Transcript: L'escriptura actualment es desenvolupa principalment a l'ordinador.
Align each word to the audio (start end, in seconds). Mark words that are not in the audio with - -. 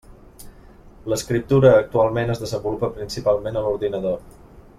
L'escriptura 1.13 1.73
actualment 1.81 2.35
es 2.37 2.41
desenvolupa 2.45 2.91
principalment 2.97 3.61
a 3.61 3.65
l'ordinador. 3.69 4.19